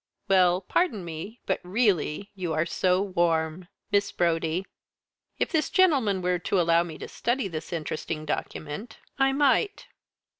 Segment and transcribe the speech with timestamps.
[0.27, 3.67] "Well pardon me but really, you are so warm.
[3.91, 4.65] Miss Brodie.
[5.37, 9.85] If this gentleman were to allow me to study this interesting document, I might."